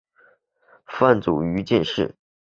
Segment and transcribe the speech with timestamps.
[0.87, 2.15] 范祖禹进士。